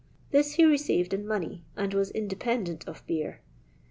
[0.31, 3.41] This he received in money, and was independent of beer.